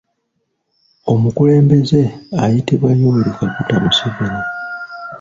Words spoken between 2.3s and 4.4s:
ayitibwa Yoweri Kaguta Museven.